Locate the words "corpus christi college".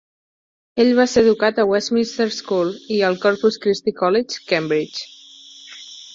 3.27-4.43